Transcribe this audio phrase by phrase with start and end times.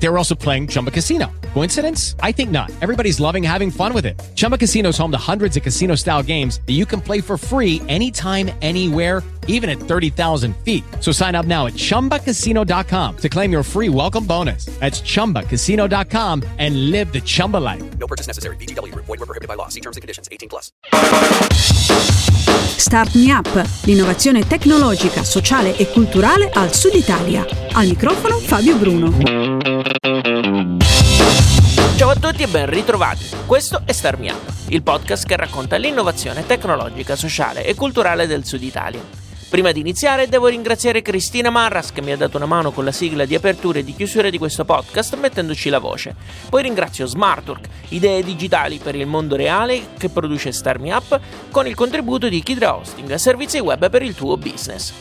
[0.00, 1.30] They were also playing Chumba Casino.
[1.54, 2.14] Coincidence?
[2.20, 2.70] I think not.
[2.80, 4.20] Everybody's loving having fun with it.
[4.34, 7.36] Chumba Casino is home to hundreds of casino style games that you can play for
[7.36, 10.84] free anytime, anywhere, even at 30,000 feet.
[11.00, 14.66] So sign up now at chumbacasino.com to claim your free welcome bonus.
[14.78, 17.98] That's chumbacasino.com and live the Chumba life.
[17.98, 18.56] No purchase necessary.
[18.56, 18.94] BGW.
[18.94, 19.68] Void were prohibited by law.
[19.68, 20.28] See terms and conditions.
[20.30, 20.70] 18 plus.
[22.78, 23.48] Start Me Up,
[23.84, 27.46] l'innovazione tecnologica, sociale e culturale al Sud Italia.
[27.72, 29.87] Al microfono Fabio Bruno.
[31.96, 33.24] Ciao a tutti e ben ritrovati.
[33.46, 38.44] Questo è Star Me Up, il podcast che racconta l'innovazione tecnologica, sociale e culturale del
[38.44, 39.00] Sud Italia.
[39.48, 42.92] Prima di iniziare devo ringraziare Cristina Marras che mi ha dato una mano con la
[42.92, 46.14] sigla di apertura e di chiusura di questo podcast mettendoci la voce.
[46.50, 51.18] Poi ringrazio Smartwork, idee digitali per il mondo reale che produce Star Me Up
[51.50, 54.92] con il contributo di Kidra Hosting, servizi web per il tuo business.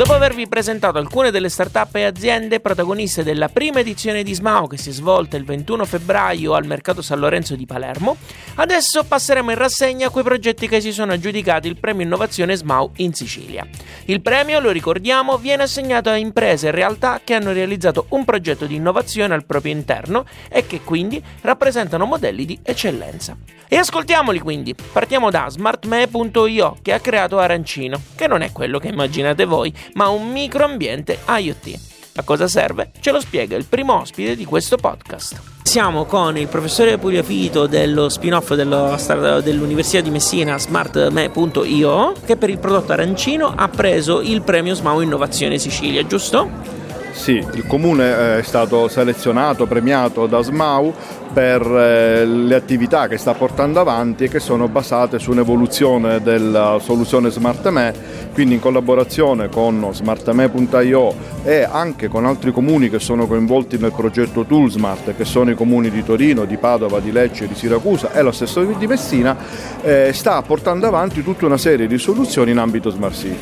[0.00, 4.78] Dopo avervi presentato alcune delle start-up e aziende protagoniste della prima edizione di SMAO che
[4.78, 8.16] si è svolta il 21 febbraio al Mercato San Lorenzo di Palermo,
[8.54, 13.12] adesso passeremo in rassegna quei progetti che si sono aggiudicati il premio Innovazione SMAO in
[13.12, 13.66] Sicilia.
[14.06, 18.64] Il premio, lo ricordiamo, viene assegnato a imprese e realtà che hanno realizzato un progetto
[18.64, 23.36] di innovazione al proprio interno e che quindi rappresentano modelli di eccellenza.
[23.72, 24.74] E ascoltiamoli quindi.
[24.74, 30.08] Partiamo da smartme.io che ha creato Arancino, che non è quello che immaginate voi, ma
[30.08, 31.78] un microambiente IoT.
[32.16, 32.90] A cosa serve?
[33.00, 35.40] Ce lo spiega il primo ospite di questo podcast.
[35.62, 38.98] Siamo con il professore Pugliafito dello spin-off dello,
[39.40, 45.58] dell'Università di Messina, smartme.io, che per il prodotto arancino ha preso il premio SMAU Innovazione
[45.58, 46.79] Sicilia, giusto?
[47.12, 50.92] Sì, il comune è stato selezionato, premiato da SMAU
[51.32, 56.78] per eh, le attività che sta portando avanti e che sono basate su un'evoluzione della
[56.80, 57.94] soluzione SmartMe,
[58.32, 64.44] quindi in collaborazione con smartme.io e anche con altri comuni che sono coinvolti nel progetto
[64.44, 68.32] Toolsmart, che sono i comuni di Torino, di Padova, di Lecce, di Siracusa e lo
[68.32, 69.36] stesso di Messina,
[69.82, 73.38] eh, sta portando avanti tutta una serie di soluzioni in ambito Smart City.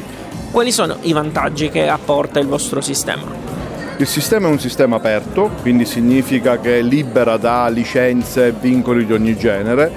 [0.51, 3.58] Quali sono i vantaggi che apporta il vostro sistema?
[4.01, 9.05] Il sistema è un sistema aperto, quindi significa che è libera da licenze e vincoli
[9.05, 9.91] di ogni genere,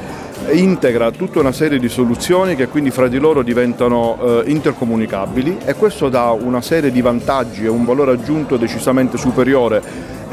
[0.53, 5.75] integra tutta una serie di soluzioni che quindi fra di loro diventano eh, intercomunicabili e
[5.75, 9.83] questo dà una serie di vantaggi e un valore aggiunto decisamente superiore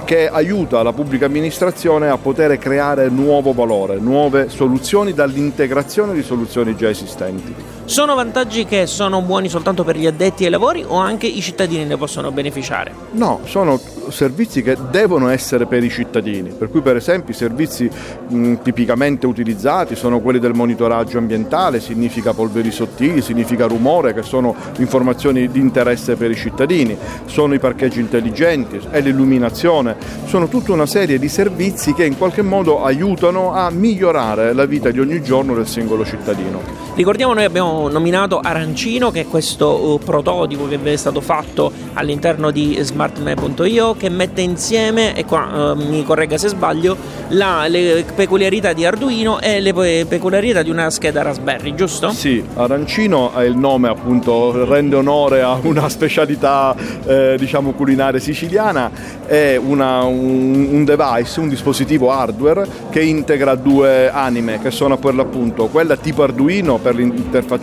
[0.06, 6.74] che aiuta la pubblica amministrazione a poter creare nuovo valore, nuove soluzioni dall'integrazione di soluzioni
[6.74, 7.77] già esistenti.
[7.88, 11.86] Sono vantaggi che sono buoni soltanto per gli addetti ai lavori o anche i cittadini
[11.86, 12.92] ne possono beneficiare?
[13.12, 17.88] No, sono servizi che devono essere per i cittadini, per cui per esempio i servizi
[18.28, 24.54] mh, tipicamente utilizzati sono quelli del monitoraggio ambientale, significa polveri sottili, significa rumore, che sono
[24.78, 30.86] informazioni di interesse per i cittadini, sono i parcheggi intelligenti, è l'illuminazione, sono tutta una
[30.86, 35.54] serie di servizi che in qualche modo aiutano a migliorare la vita di ogni giorno
[35.54, 36.60] del singolo cittadino.
[36.94, 42.50] Ricordiamo noi abbiamo nominato Arancino che è questo uh, prototipo che è stato fatto all'interno
[42.50, 46.96] di smartme.io che mette insieme, e qua uh, mi corregga se sbaglio,
[47.28, 52.10] la, le peculiarità di Arduino e le peculiarità di una scheda Raspberry, giusto?
[52.10, 56.74] Sì, Arancino è il nome appunto, rende onore a una specialità
[57.04, 58.90] eh, diciamo culinaria siciliana,
[59.26, 65.14] è una, un, un device, un dispositivo hardware che integra due anime che sono per
[65.14, 66.98] l'appunto quella tipo Arduino per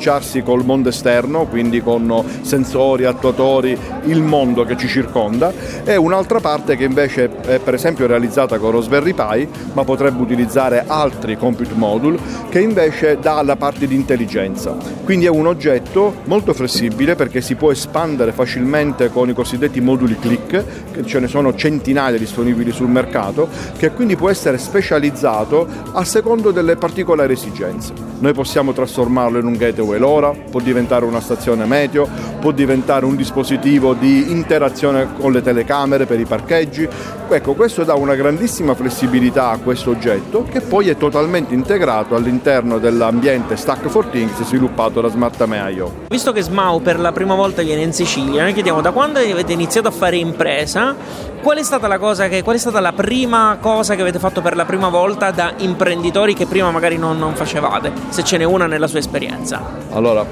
[0.05, 5.51] interfacciarsi col mondo esterno, quindi con sensori, attuatori, il mondo che ci circonda,
[5.83, 10.83] e un'altra parte che invece è per esempio realizzata con Raspberry Pi, ma potrebbe utilizzare
[10.85, 14.75] altri compute module, che invece dà la parte di intelligenza.
[15.03, 20.17] Quindi è un oggetto molto flessibile perché si può espandere facilmente con i cosiddetti moduli
[20.19, 26.03] click, che ce ne sono centinaia disponibili sul mercato, che quindi può essere specializzato a
[26.03, 27.93] secondo delle particolari esigenze.
[28.19, 32.07] Noi possiamo trasformarlo in un gateway LoRa, può diventare una stazione meteo,
[32.39, 36.87] può diventare un dispositivo di interazione con le telecamere per i parcheggi.
[37.27, 42.77] Ecco, questo dà una grandissima flessibilità a questo oggetto che poi è totalmente integrato all'interno
[42.77, 46.03] dell'ambiente Stack for Things sviluppato da SmartAme.io.
[46.09, 49.53] Visto che Smau per la prima volta viene in Sicilia, noi chiediamo da quando avete
[49.53, 50.95] iniziato a fare impresa,
[51.41, 54.55] qual è stata la che, qual è stata la prima cosa che avete fatto per
[54.55, 57.91] la prima volta da imprenditori che prima magari non, non facevate?
[58.09, 59.74] Se ce n'è una nella sua esperienza.
[59.91, 60.25] Allora,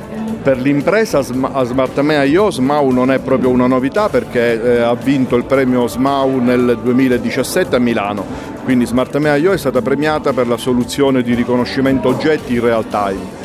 [0.43, 5.45] per l'impresa a SmartMea.io SMAU non è proprio una novità perché eh, ha vinto il
[5.45, 8.25] premio SMAU nel 2017 a Milano,
[8.63, 13.42] Quindi Smart Mea.io è stata premiata per la soluzione di riconoscimento oggetti in real time.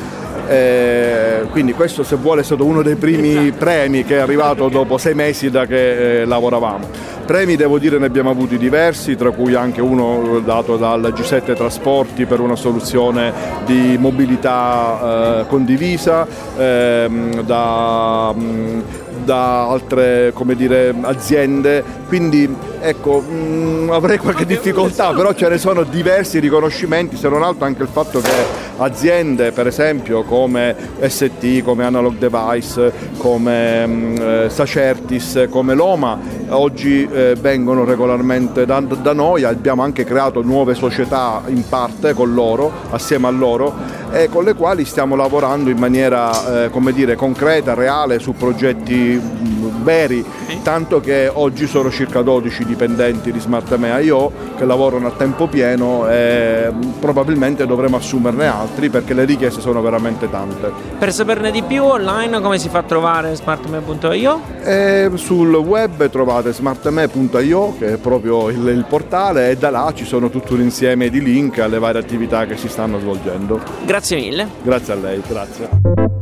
[0.48, 4.96] Eh, quindi questo se vuole è stato uno dei primi premi che è arrivato dopo
[4.96, 6.86] sei mesi da che eh, lavoravamo.
[7.26, 12.24] Premi devo dire ne abbiamo avuti diversi, tra cui anche uno dato dal G7 Trasporti
[12.24, 13.30] per una soluzione
[13.66, 18.82] di mobilità eh, condivisa, ehm, da, mh,
[19.24, 22.48] da altre dire, aziende, quindi
[22.80, 27.82] ecco, mh, avrei qualche difficoltà, però ce ne sono diversi riconoscimenti, se non altro anche
[27.82, 35.74] il fatto che aziende per esempio come ST, come Analog Device, come mh, Sacertis, come
[35.74, 36.18] Loma
[36.50, 42.32] oggi eh, vengono regolarmente da, da, noi, abbiamo anche creato nuove società in parte con
[42.32, 43.74] loro, assieme a loro,
[44.10, 49.07] e con le quali stiamo lavorando in maniera eh, come dire, concreta, reale su progetti
[49.16, 50.24] veri,
[50.62, 56.08] tanto che oggi sono circa 12 dipendenti di Smart Mea.io che lavorano a tempo pieno
[56.08, 60.70] e probabilmente dovremo assumerne altri perché le richieste sono veramente tante.
[60.98, 64.40] Per saperne di più online come si fa a trovare smartme.io?
[64.62, 70.04] E sul web trovate smartme.io che è proprio il, il portale e da là ci
[70.04, 73.60] sono tutto un insieme di link alle varie attività che si stanno svolgendo.
[73.84, 74.48] Grazie mille.
[74.62, 76.17] Grazie a lei, grazie.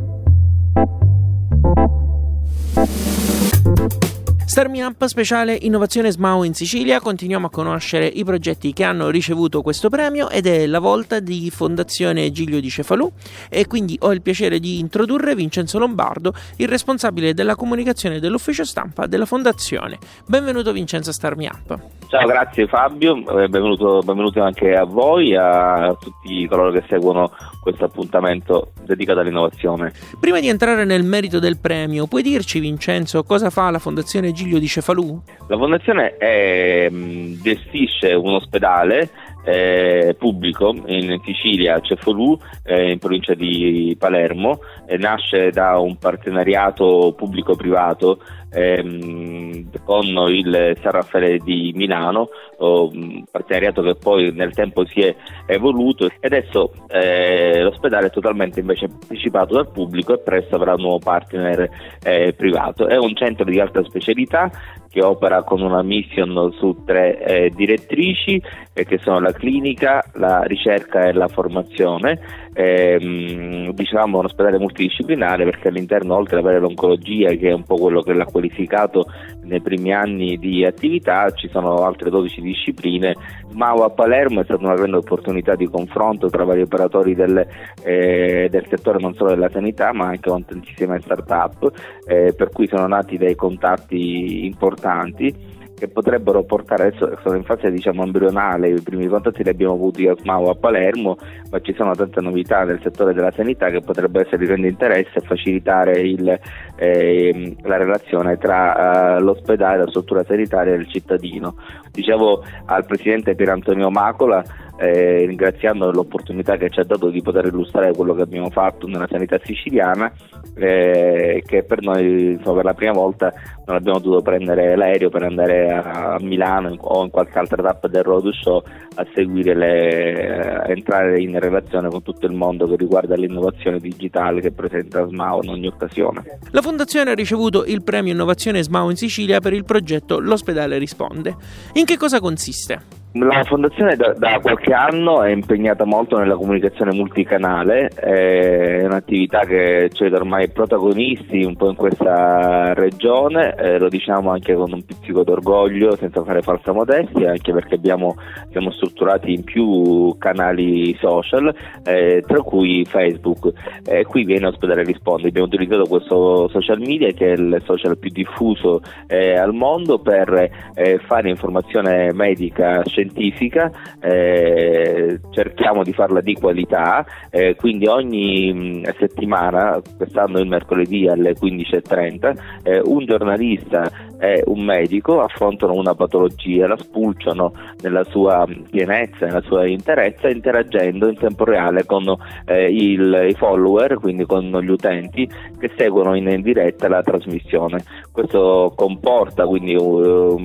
[4.57, 9.61] Starmi Up speciale Innovazione SMAU in Sicilia, continuiamo a conoscere i progetti che hanno ricevuto
[9.61, 13.07] questo premio ed è la volta di Fondazione Giglio di Cefalù
[13.49, 19.05] e quindi ho il piacere di introdurre Vincenzo Lombardo, il responsabile della comunicazione dell'ufficio stampa
[19.05, 19.99] della Fondazione.
[20.25, 21.79] Benvenuto Vincenzo a Starmi Up.
[22.07, 27.31] Ciao, grazie Fabio, eh, benvenuto, benvenuto anche a voi, a tutti coloro che seguono
[27.61, 29.93] questo appuntamento dedicato all'innovazione.
[30.19, 34.45] Prima di entrare nel merito del premio, puoi dirci Vincenzo cosa fa la Fondazione Giglio
[34.47, 35.21] Giglio di Cefalù?
[35.47, 39.09] La fondazione è, gestisce un ospedale
[39.43, 45.97] eh, pubblico in Sicilia, a Cefalù, eh, in provincia di Palermo, eh, nasce da un
[45.97, 48.19] partenariato pubblico-privato
[48.57, 55.15] ehm, con il San Raffaele di Milano, un partenariato che poi nel tempo si è
[55.45, 60.81] evoluto e adesso eh, l'ospedale è totalmente invece partecipato dal pubblico e presto avrà un
[60.81, 61.69] nuovo partner
[62.03, 62.87] eh, privato.
[62.87, 64.49] È un centro di alta specialità
[64.89, 68.41] che opera con una mission su tre eh, direttrici
[68.73, 72.19] eh, che sono la clinica, la ricerca e la formazione.
[72.59, 77.75] Eh, diciamo un ospedale multidisciplinare perché all'interno oltre ad avere l'oncologia che è un po'
[77.75, 79.05] quello che l'ha qualificato
[79.43, 83.13] nei primi anni di attività ci sono altre 12 discipline.
[83.51, 87.45] Mau a Palermo è stata una grande opportunità di confronto tra vari operatori del,
[87.83, 91.71] eh, del settore non solo della sanità ma anche con tantissime start-up
[92.07, 97.69] eh, per cui sono nati dei contatti importanti che potrebbero portare, adesso sono in fase
[97.69, 101.17] diciamo embrionale, i primi contatti li abbiamo avuti a SMAU a Palermo,
[101.51, 105.19] ma ci sono tante novità nel settore della sanità che potrebbero essere di grande interesse
[105.19, 106.39] e facilitare il,
[106.77, 111.55] eh, la relazione tra eh, l'ospedale, la struttura sanitaria e il cittadino.
[111.91, 114.43] Dicevo al Presidente Pier Antonio Macola
[114.77, 119.07] eh, ringraziando l'opportunità che ci ha dato di poter illustrare quello che abbiamo fatto nella
[119.09, 120.11] sanità siciliana,
[120.55, 123.33] eh, che per noi insomma, per la prima volta
[123.65, 128.03] non abbiamo dovuto prendere l'aereo per andare a, Milano o in qualche altra tappa del
[128.03, 128.63] road show
[128.95, 134.41] a seguire le, a entrare in relazione con tutto il mondo che riguarda l'innovazione digitale
[134.41, 136.39] che presenta SMAO in ogni occasione.
[136.51, 141.35] La Fondazione ha ricevuto il premio Innovazione SMAO in Sicilia per il progetto L'ospedale risponde.
[141.73, 142.96] In che cosa consiste?
[143.13, 149.89] La fondazione da, da, qualche anno è impegnata molto nella comunicazione multicanale, è un'attività che
[149.97, 155.23] vede ormai protagonisti un po' in questa regione, eh, lo diciamo anche con un pizzico
[155.23, 158.15] d'orgoglio, senza fare falsa modestia, anche perché abbiamo,
[158.51, 161.51] siamo strutturati in più canali social,
[161.85, 163.51] eh, tra cui Facebook.
[163.85, 168.11] Eh, qui viene Ospedale Risponde, abbiamo utilizzato questo social media che è il social più
[168.11, 176.33] diffuso eh, al mondo per eh, fare informazione medica scientifica, eh, cerchiamo di farla di
[176.33, 184.43] qualità, eh, quindi ogni mm, settimana, quest'anno il mercoledì alle 15.30, eh, un giornalista e
[184.45, 191.17] un medico affrontano una patologia, la spulciano nella sua pienezza, nella sua interezza, interagendo in
[191.17, 192.03] tempo reale con
[192.45, 197.83] eh, il, i follower, quindi con gli utenti che seguono in, in diretta la trasmissione.
[198.11, 200.37] Questo comporta, quindi uh,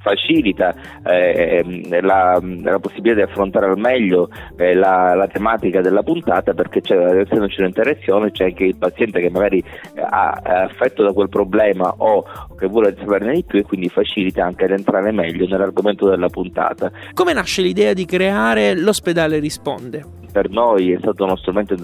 [0.00, 0.74] facilita
[1.04, 6.80] eh, la, la, possibilità di affrontare al meglio eh, la, la, tematica della puntata perché
[6.80, 9.58] c'è, essendoci un'interazione c'è anche il paziente che magari
[9.94, 12.24] eh, ha affetto da quel problema o
[12.58, 16.90] che vuole saperne di più e quindi facilita anche ad entrare meglio nell'argomento della puntata.
[17.12, 20.20] Come nasce l'idea di creare l'ospedale Risponde?
[20.32, 21.76] per noi è stato uno strumento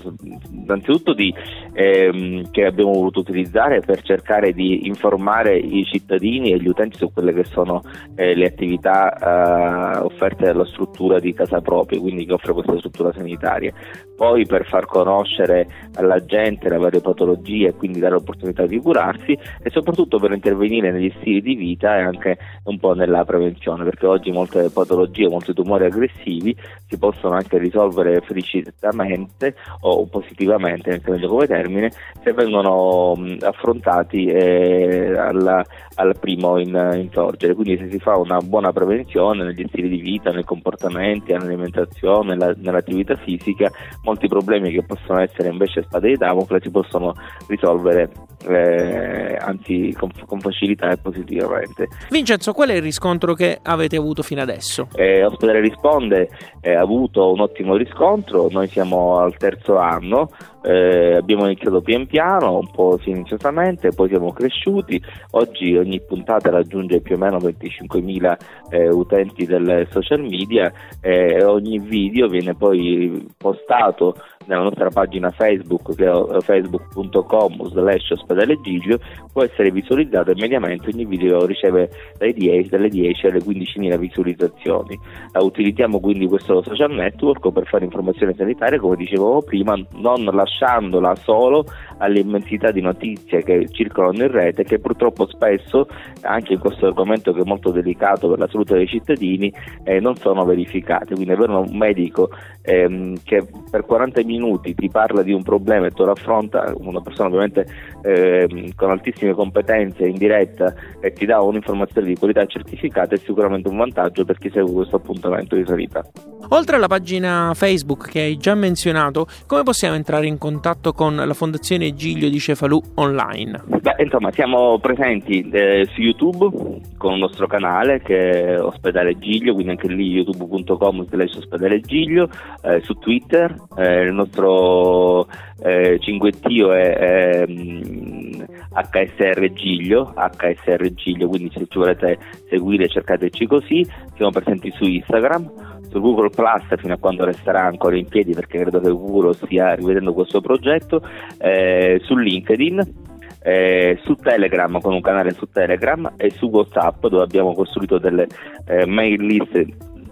[0.51, 1.33] innanzitutto di,
[1.75, 7.13] ehm, che abbiamo voluto utilizzare per cercare di informare i cittadini e gli utenti su
[7.13, 7.83] quelle che sono
[8.17, 13.13] eh, le attività eh, offerte dalla struttura di casa propria, quindi che offre questa struttura
[13.13, 13.71] sanitaria.
[14.19, 19.39] Poi per far conoscere alla gente le varie patologie e quindi dare l'opportunità di curarsi
[19.63, 24.07] e soprattutto per intervenire negli stili di vita e anche un po' nella prevenzione, perché
[24.07, 26.57] oggi molte patologie, molti tumori aggressivi
[26.89, 35.17] si possono anche risolvere esplicitamente o positivamente, anche meglio come termine, se vengono affrontati eh,
[35.17, 37.55] alla, al primo in, in, sorgere.
[37.55, 42.53] Quindi se si fa una buona prevenzione negli stili di vita, nei comportamenti, nell'alimentazione, nella,
[42.57, 43.71] nell'attività fisica,
[44.09, 47.15] molti problemi che possono essere invece spade di Damocle si possono
[47.47, 48.11] risolvere
[48.47, 51.89] eh, anzi con, con, facilità e positivamente.
[52.11, 54.89] Vincenzo, qual è il riscontro che avete avuto fino adesso?
[54.95, 60.31] Eh, Ospedale Risponde eh, ha avuto un ottimo riscontro, noi siamo al terzo anno,
[60.63, 67.01] eh, abbiamo iniziato pian piano, un po' silenziosamente, poi siamo cresciuti, oggi ogni puntata raggiunge
[67.01, 68.37] più o meno 25.000
[68.71, 73.98] eh, utenti del social media eh, e ogni video viene poi postato
[74.47, 78.99] nella nostra pagina Facebook che è facebook.com slash ospedale Gigio
[79.33, 84.99] può essere visualizzato e mediamente ogni video riceve dai 10, dalle 10 alle 15.000 visualizzazioni.
[85.33, 91.15] Uh, utilizziamo quindi questo social network per fare informazione sanitaria come dicevo prima non lasciandola
[91.17, 91.67] solo
[91.99, 95.89] all'immensità di notizie che circolano in rete che purtroppo spesso
[96.23, 99.53] anche in questo argomento che è molto delicato per la salute dei cittadini
[99.85, 102.31] eh, non sono verificate quindi avere un medico
[102.63, 107.01] ehm, che per 40 minuti ti parla di un problema e tu lo affronta, una
[107.01, 107.67] persona ovviamente
[108.03, 113.69] ehm, con altissime competenze in diretta e ti dà un'informazione di qualità certificata è sicuramente
[113.69, 116.05] un vantaggio per chi segue questo appuntamento di sanità.
[116.51, 121.35] Oltre alla pagina Facebook che hai già menzionato, come possiamo entrare in contatto con la
[121.35, 123.63] Fondazione Giglio di Cefalù online?
[123.67, 129.55] Beh, insomma, siamo presenti eh, su YouTube con il nostro canale che è Ospedale Giglio,
[129.55, 132.29] quindi anche lì youtube.com slash ospedale Giglio,
[132.63, 135.27] eh, su Twitter, eh, il nostro
[135.63, 138.43] eh, cinguettio è, è mm,
[138.73, 142.19] HSR Giglio, HSR Giglio, quindi se ci volete
[142.49, 147.97] seguire cercateci così, siamo presenti su Instagram, su Google Plus fino a quando resterà ancora
[147.97, 151.03] in piedi perché credo che Google stia rivedendo questo progetto,
[151.39, 153.07] eh, su LinkedIn.
[153.41, 158.27] Eh, su Telegram con un canale su Telegram e su Whatsapp dove abbiamo costruito delle
[158.67, 159.65] eh, mail list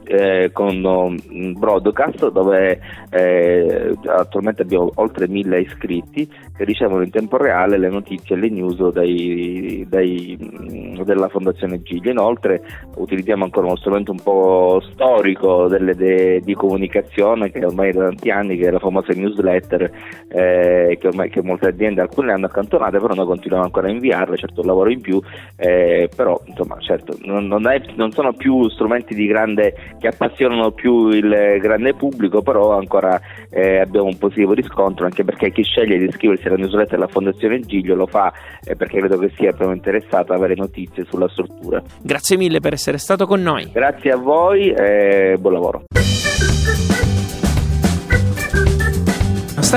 [0.06, 2.80] eh, con un broadcast dove
[3.10, 8.48] eh, attualmente abbiamo oltre mille iscritti che ricevono in tempo reale le notizie e le
[8.48, 12.10] news dai, dai, mm, della Fondazione Giglio.
[12.10, 12.62] Inoltre
[12.96, 18.30] utilizziamo ancora uno strumento un po' storico delle, de, di comunicazione che ormai da tanti
[18.30, 19.90] anni, che è la famosa newsletter
[20.28, 24.36] eh, che, ormai, che molte aziende, alcune hanno accantonate, però noi continuiamo ancora a inviarle,
[24.36, 25.20] certo un lavoro in più,
[25.56, 31.08] eh, però insomma certo non, non, è, non sono più strumenti grande che appassionano più
[31.08, 33.20] il grande pubblico, però ancora
[33.50, 37.60] eh, abbiamo un positivo riscontro anche perché chi sceglie di iscriversi alla newsletter della Fondazione
[37.60, 38.32] Giglio lo fa
[38.64, 41.82] eh, perché credo che sia proprio interessato ad avere notizie sulla struttura.
[42.00, 43.70] Grazie mille per essere stato con noi.
[43.72, 45.84] Grazie a voi e buon lavoro.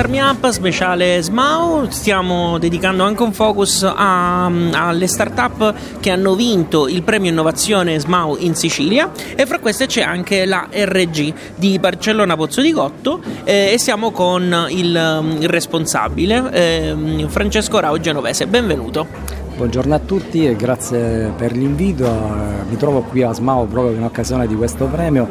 [0.00, 6.34] Star Me Up speciale SMAU stiamo dedicando anche un focus a, alle start-up che hanno
[6.34, 11.78] vinto il premio innovazione SMAU in Sicilia e fra queste c'è anche la RG di
[11.78, 18.46] Barcellona Pozzo di Gotto eh, e siamo con il, il responsabile eh, Francesco Rao Genovese.
[18.46, 19.06] Benvenuto.
[19.54, 22.10] Buongiorno a tutti e grazie per l'invito.
[22.66, 25.28] Mi trovo qui a SMAU proprio in occasione di questo premio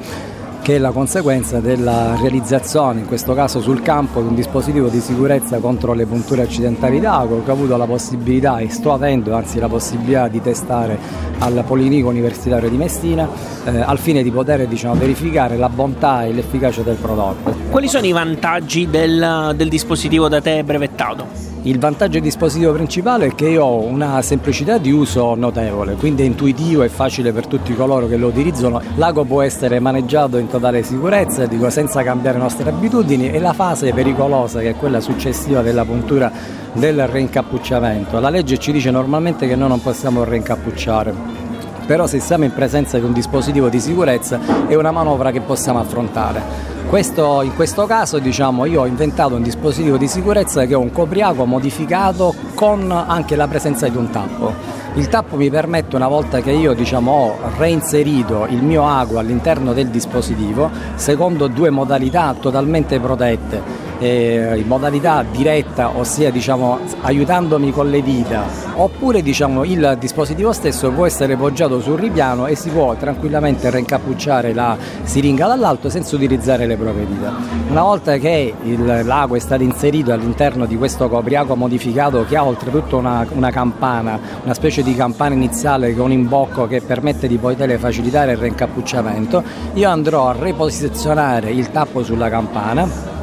[0.69, 4.99] che è la conseguenza della realizzazione, in questo caso sul campo, di un dispositivo di
[4.99, 9.57] sicurezza contro le punture accidentali d'acqua che ho avuto la possibilità e sto avendo anzi
[9.57, 10.99] la possibilità di testare
[11.39, 13.27] al Polinico Universitario di Messina
[13.65, 17.51] eh, al fine di poter diciamo, verificare la bontà e l'efficacia del prodotto.
[17.71, 21.49] Quali sono i vantaggi del, del dispositivo da te brevettato?
[21.63, 26.21] Il vantaggio del dispositivo principale è che io ho una semplicità di uso notevole, quindi
[26.21, 28.81] è intuitivo e facile per tutti coloro che lo utilizzano.
[28.95, 33.53] L'ago può essere maneggiato in totale sicurezza, dico, senza cambiare le nostre abitudini e la
[33.53, 36.29] fase pericolosa che è quella successiva della puntura
[36.73, 38.19] del reincappucciamento.
[38.19, 41.47] La legge ci dice normalmente che noi non possiamo reincappucciare
[41.89, 45.79] però se siamo in presenza di un dispositivo di sicurezza è una manovra che possiamo
[45.79, 46.39] affrontare.
[46.87, 50.91] Questo, in questo caso diciamo, io ho inventato un dispositivo di sicurezza che è un
[50.91, 54.53] copriago modificato con anche la presenza di un tappo.
[54.96, 59.72] Il tappo mi permette una volta che io diciamo, ho reinserito il mio ago all'interno
[59.72, 67.89] del dispositivo, secondo due modalità totalmente protette, eh, in modalità diretta, ossia diciamo, aiutandomi con
[67.89, 68.43] le dita,
[68.75, 74.53] oppure diciamo, il dispositivo stesso può essere poggiato sul ripiano e si può tranquillamente reincappucciare
[74.53, 77.34] la siringa dall'alto senza utilizzare le proprie dita.
[77.69, 82.43] Una volta che il, l'ago è stato inserito all'interno di questo copriago modificato che ha
[82.43, 87.77] oltretutto una, una campana, una specie di campana iniziale con imbocco che permette di poter
[87.79, 89.43] facilitare il reincappucciamento,
[89.74, 93.18] io andrò a riposizionare il tappo sulla campana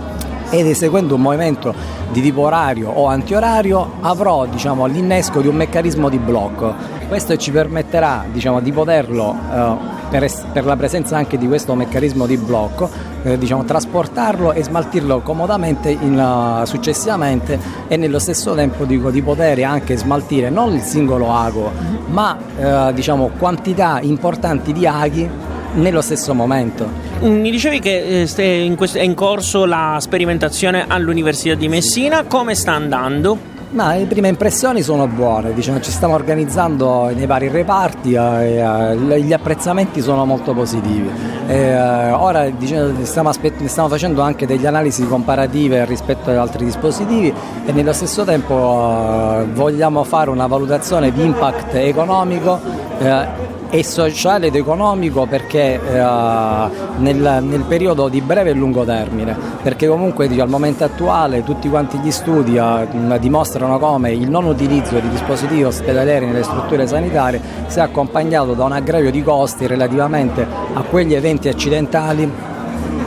[0.50, 1.74] ed eseguendo un movimento
[2.12, 6.74] di tipo orario o antiorario avrò diciamo, l'innesco di un meccanismo di blocco.
[7.08, 9.74] Questo ci permetterà diciamo, di poterlo, eh,
[10.10, 12.88] per, es- per, la presenza anche di questo meccanismo di blocco,
[13.22, 19.22] eh, diciamo, trasportarlo e smaltirlo comodamente in, uh, successivamente e nello stesso tempo dico, di
[19.22, 21.70] poter anche smaltire non il singolo ago,
[22.08, 25.28] ma eh, diciamo, quantità importanti di aghi
[25.74, 27.05] nello stesso momento.
[27.20, 33.54] Mi dicevi che eh, è in corso la sperimentazione all'Università di Messina, come sta andando?
[33.70, 39.20] Ma le prime impressioni sono buone, diciamo, ci stiamo organizzando nei vari reparti e eh,
[39.20, 41.10] gli apprezzamenti sono molto positivi.
[41.46, 46.64] E, eh, ora diciamo, stiamo, aspett- stiamo, facendo anche delle analisi comparative rispetto ad altri
[46.66, 47.32] dispositivi
[47.64, 52.60] e nello stesso tempo eh, vogliamo fare una valutazione di impact economico
[52.98, 59.36] eh, e sociale ed economico perché eh, nel, nel, periodo di breve e lungo termine,
[59.62, 64.98] perché comunque al momento attuale tutti quanti gli studi eh, dimostrano come il non utilizzo
[64.98, 70.82] di dispositivi ospedalieri nelle strutture sanitarie sia accompagnato da un aggravio di costi relativamente a
[70.82, 72.54] quegli eventi accidentali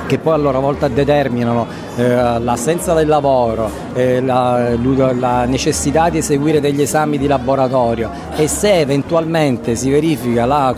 [0.09, 4.75] che poi a loro volta determinano eh, l'assenza del lavoro, eh, la,
[5.13, 10.73] la, necessità di eseguire degli esami di laboratorio e se eventualmente si verifica la,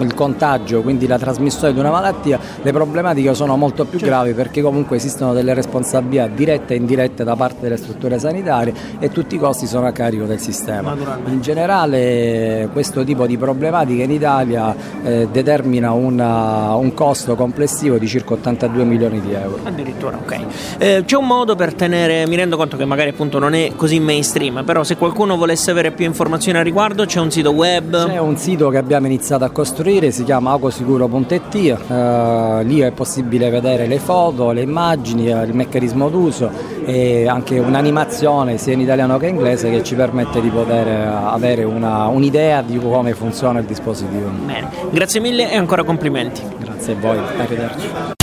[0.00, 4.14] il contagio, quindi la trasmissione di una malattia, le problematiche sono molto più certo.
[4.14, 9.10] gravi perché comunque esistono delle responsabilità dirette e indirette da parte delle strutture sanitarie e
[9.10, 10.96] tutti i costi sono a carico del sistema.
[11.26, 18.06] In generale questo tipo di problematiche in Italia eh, determina una, un costo complessivo di
[18.06, 19.58] circa 82 2 milioni di euro.
[19.64, 20.38] Addirittura, ok.
[20.78, 24.00] Eh, c'è un modo per tenere, mi rendo conto che magari appunto non è così
[24.00, 28.06] mainstream, però se qualcuno volesse avere più informazioni a riguardo c'è un sito web?
[28.06, 33.50] C'è un sito che abbiamo iniziato a costruire, si chiama acosicuro.it, eh, lì è possibile
[33.50, 36.50] vedere le foto, le immagini, eh, il meccanismo d'uso
[36.84, 41.04] e anche un'animazione sia in italiano che in inglese che ci permette di poter eh,
[41.06, 44.28] avere una, un'idea di come funziona il dispositivo.
[44.44, 46.42] Bene, grazie mille e ancora complimenti.
[46.58, 48.17] Grazie a voi, arrivederci.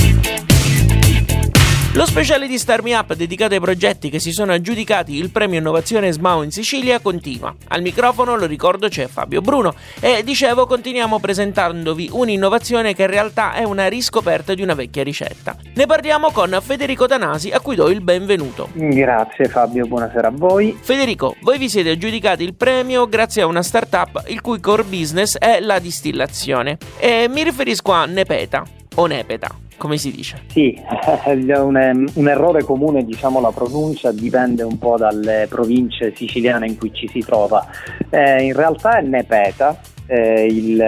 [1.95, 5.59] Lo speciale di Star Me Up dedicato ai progetti che si sono aggiudicati il premio
[5.59, 7.55] Innovazione SMAO in Sicilia continua.
[7.69, 13.53] Al microfono, lo ricordo, c'è Fabio Bruno e dicevo continuiamo presentandovi un'innovazione che in realtà
[13.53, 15.55] è una riscoperta di una vecchia ricetta.
[15.73, 18.67] Ne parliamo con Federico Danasi a cui do il benvenuto.
[18.73, 20.77] Grazie Fabio, buonasera a voi.
[20.77, 25.37] Federico, voi vi siete aggiudicati il premio grazie a una startup il cui core business
[25.37, 30.41] è la distillazione e mi riferisco a Nepeta o Nepeta come si dice?
[30.47, 30.75] Sì,
[31.25, 36.91] un, un, errore comune, diciamo la pronuncia dipende un po' dalle province siciliane in cui
[36.93, 37.65] ci si trova.
[38.09, 40.83] Eh, in realtà è Nepeta, eh, il,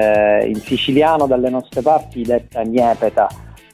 [0.47, 3.27] in siciliano dalle nostre parti detta Niepeta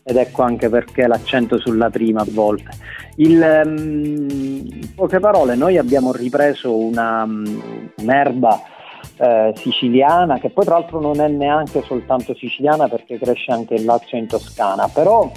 [0.03, 2.71] ed ecco anche perché l'accento sulla prima a volte.
[3.15, 8.61] Il, um, in poche parole, noi abbiamo ripreso una, um, un'erba
[9.17, 13.85] eh, siciliana, che poi tra l'altro non è neanche soltanto siciliana perché cresce anche in
[13.85, 15.31] Lazio e in Toscana, però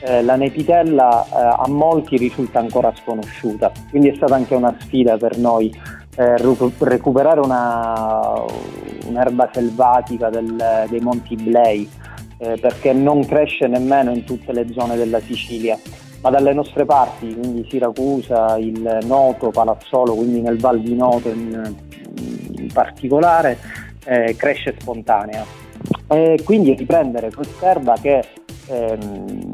[0.00, 5.16] eh, la nepitella eh, a molti risulta ancora sconosciuta, quindi è stata anche una sfida
[5.16, 5.72] per noi
[6.16, 6.36] eh,
[6.78, 8.44] recuperare una,
[9.06, 11.88] un'erba selvatica del, dei Monti Blei,
[12.38, 15.78] eh, perché non cresce nemmeno in tutte le zone della Sicilia
[16.22, 21.74] ma dalle nostre parti, quindi Siracusa, il Noto, Palazzolo, quindi nel Val di Noto in,
[22.72, 23.58] particolare,
[24.04, 25.44] eh, cresce spontanea.
[26.08, 28.24] E quindi riprendere quest'erba che
[28.66, 29.50] ehm,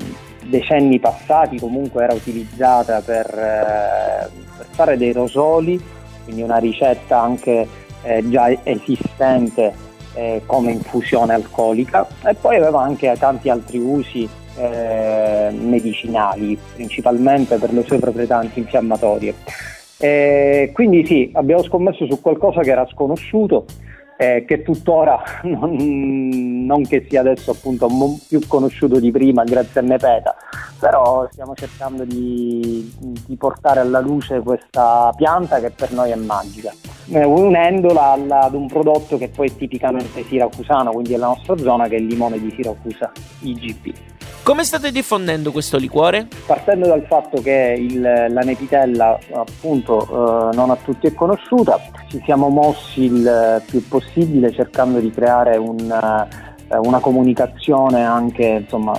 [0.46, 5.80] decenni passati comunque era utilizzata per, eh, per, fare dei rosoli,
[6.24, 7.66] quindi una ricetta anche
[8.02, 9.72] eh, già esistente
[10.14, 17.72] eh, come infusione alcolica e poi aveva anche tanti altri usi eh, medicinali, principalmente per
[17.72, 19.34] le sue proprietà antinfiammatorie.
[20.00, 23.64] Eh, quindi sì, abbiamo scommesso su qualcosa che era sconosciuto,
[24.16, 27.88] eh, che tuttora non, non, che sia adesso appunto
[28.28, 30.36] più conosciuto di prima grazie a Nepeta,
[30.78, 32.92] però stiamo cercando di,
[33.26, 36.72] di portare alla luce questa pianta che per noi è magica,
[37.10, 41.56] eh, unendola alla, ad un prodotto che poi è tipicamente siracusano, quindi è la nostra
[41.56, 44.17] zona che è il limone di Siracusa, IGP.
[44.48, 46.26] Come state diffondendo questo liquore?
[46.46, 52.18] Partendo dal fatto che il, la nepitella appunto eh, non a tutti è conosciuta, ci
[52.24, 58.98] siamo mossi il più possibile cercando di creare un, eh, una comunicazione anche insomma,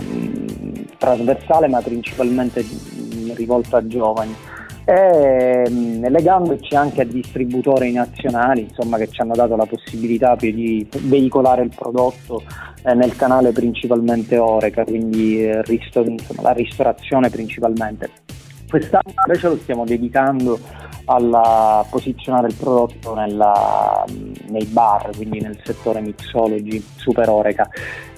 [0.99, 2.63] trasversale ma principalmente
[3.33, 4.35] rivolta a giovani
[4.85, 11.63] e legandoci anche a distributori nazionali insomma, che ci hanno dato la possibilità di veicolare
[11.63, 12.43] il prodotto
[12.83, 18.09] nel canale principalmente Oreca, quindi eh, ristor- insomma, la ristorazione principalmente.
[18.69, 20.59] Quest'anno invece lo stiamo dedicando
[21.11, 24.05] a posizionare il prodotto nella,
[24.49, 27.67] nei bar, quindi nel settore mixology super oreca.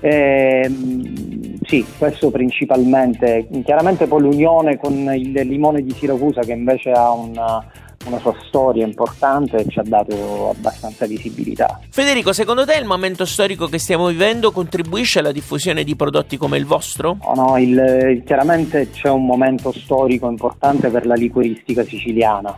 [0.02, 6.91] E, ehm, sì, questo principalmente, chiaramente poi l'unione con il limone di Siracusa che invece
[6.91, 7.63] ha una,
[8.06, 11.80] una sua storia importante e ci ha dato abbastanza visibilità.
[11.90, 16.58] Federico, secondo te il momento storico che stiamo vivendo contribuisce alla diffusione di prodotti come
[16.58, 17.18] il vostro?
[17.22, 22.58] Oh no, il, chiaramente c'è un momento storico importante per la liquoristica siciliana,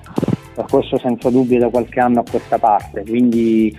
[0.54, 3.76] per questo senza dubbio da qualche anno a questa parte, quindi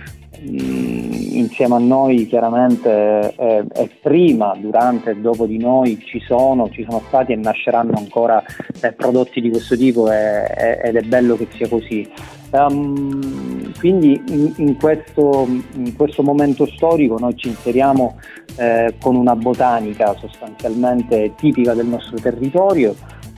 [0.47, 6.85] insieme a noi chiaramente eh, e prima, durante e dopo di noi ci sono, ci
[6.87, 8.43] sono stati e nasceranno ancora
[8.81, 12.07] eh, prodotti di questo tipo e, ed è bello che sia così.
[12.51, 18.17] Um, quindi in, in, questo, in, questo, momento storico noi ci inseriamo
[18.55, 22.95] eh, con una botanica sostanzialmente tipica del nostro territorio.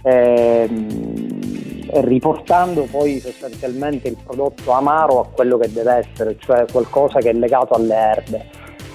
[0.08, 7.32] Ehm, riportando poi sostanzialmente il prodotto amaro a quello che deve essere, cioè qualcosa che
[7.32, 8.46] è legato alle erbe.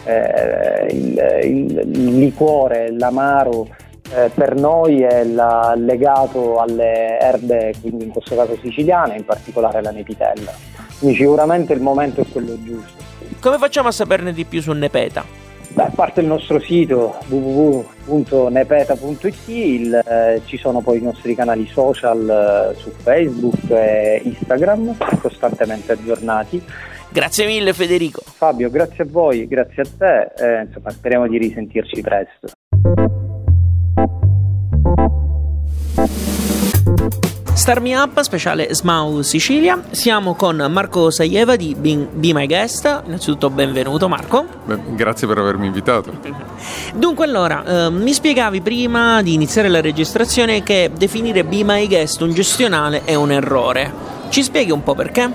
[0.05, 3.69] Eh, il, il, il, liquore, l'amaro
[4.15, 9.83] eh, per noi è la, legato alle erbe, quindi in questo caso siciliane, in particolare
[9.83, 10.53] la nepitella.
[10.99, 13.03] Quindi sicuramente il momento è quello giusto.
[13.41, 15.42] Come facciamo a saperne di più su Nepeta?
[15.75, 21.67] Beh, a parte il nostro sito www.nepeta.it, il, eh, ci sono poi i nostri canali
[21.67, 26.63] social eh, su Facebook e Instagram, costantemente aggiornati.
[27.09, 28.21] Grazie mille Federico.
[28.23, 32.49] Fabio, grazie a voi, grazie a te, eh, insomma, speriamo di risentirci presto.
[37.55, 39.81] Star Me Up, speciale Smau Sicilia.
[39.91, 43.03] Siamo con Marco Saieva di Be, My Guest.
[43.05, 44.47] Innanzitutto benvenuto Marco.
[44.65, 46.13] Beh, grazie per avermi invitato.
[46.95, 52.23] Dunque allora, eh, mi spiegavi prima di iniziare la registrazione che definire Be My Guest
[52.23, 53.93] un gestionale è un errore.
[54.31, 55.31] Ci spieghi un po' perché?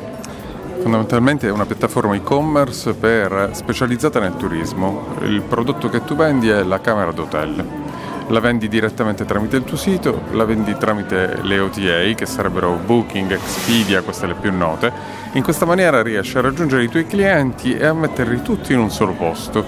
[0.81, 5.15] Fondamentalmente è una piattaforma e-commerce per, specializzata nel turismo.
[5.21, 7.86] Il prodotto che tu vendi è la camera d'hotel
[8.27, 13.31] la vendi direttamente tramite il tuo sito, la vendi tramite le OTA che sarebbero Booking,
[13.31, 14.91] Expedia, queste le più note.
[15.33, 18.91] In questa maniera riesci a raggiungere i tuoi clienti e a metterli tutti in un
[18.91, 19.63] solo posto.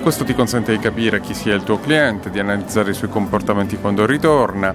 [0.00, 3.78] Questo ti consente di capire chi sia il tuo cliente, di analizzare i suoi comportamenti
[3.78, 4.72] quando ritorna,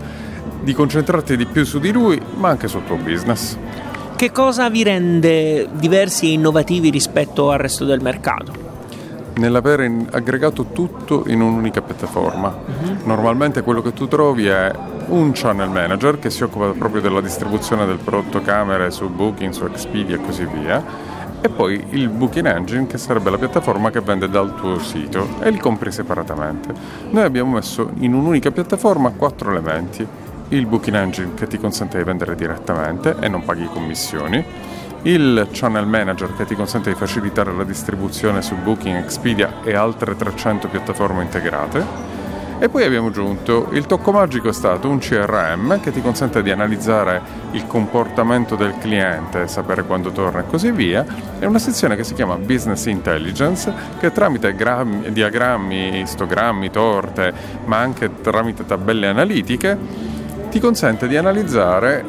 [0.62, 3.58] di concentrarti di più su di lui, ma anche sul tuo business.
[4.16, 8.69] Che cosa vi rende diversi e innovativi rispetto al resto del mercato?
[9.40, 12.48] Nell'avere aggregato tutto in un'unica piattaforma.
[12.50, 12.98] Uh-huh.
[13.06, 14.72] Normalmente quello che tu trovi è
[15.08, 19.66] un channel manager che si occupa proprio della distribuzione del prodotto camere su Booking, su
[19.66, 21.08] Expedia e così via.
[21.42, 25.50] E poi il Booking Engine che sarebbe la piattaforma che vende dal tuo sito e
[25.50, 26.74] li compri separatamente.
[27.12, 30.06] Noi abbiamo messo in un'unica piattaforma quattro elementi.
[30.50, 34.44] Il Booking Engine che ti consente di vendere direttamente e non paghi commissioni
[35.04, 40.16] il Channel Manager che ti consente di facilitare la distribuzione su Booking, Expedia e altre
[40.16, 42.18] 300 piattaforme integrate.
[42.62, 46.52] E poi abbiamo aggiunto il tocco magico è stato un CRM che ti consente di
[46.52, 51.06] analizzare il comportamento del cliente, sapere quando torna e così via,
[51.40, 57.34] e una sezione che si chiama Business Intelligence che tramite grammi, diagrammi, istogrammi, torte,
[57.64, 60.09] ma anche tramite tabelle analitiche
[60.50, 62.04] ti consente di analizzare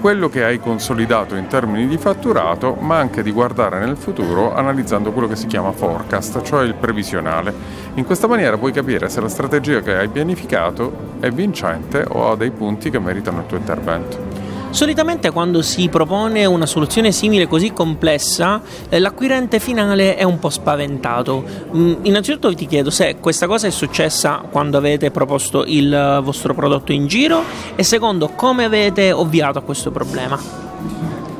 [0.00, 5.12] quello che hai consolidato in termini di fatturato, ma anche di guardare nel futuro analizzando
[5.12, 7.52] quello che si chiama forecast, cioè il previsionale.
[7.94, 12.36] In questa maniera puoi capire se la strategia che hai pianificato è vincente o ha
[12.36, 14.47] dei punti che meritano il tuo intervento.
[14.70, 20.50] Solitamente quando si propone una soluzione simile così complessa, eh, l'acquirente finale è un po'
[20.50, 21.42] spaventato.
[21.74, 26.92] Mm, innanzitutto ti chiedo se questa cosa è successa quando avete proposto il vostro prodotto
[26.92, 27.42] in giro
[27.74, 30.38] e secondo come avete ovviato a questo problema.